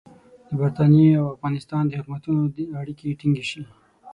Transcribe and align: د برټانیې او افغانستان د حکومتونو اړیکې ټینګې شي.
د 0.47 0.49
برټانیې 0.59 1.09
او 1.19 1.25
افغانستان 1.35 1.83
د 1.87 1.91
حکومتونو 1.99 2.41
اړیکې 2.81 3.17
ټینګې 3.19 3.45
شي. 3.49 3.61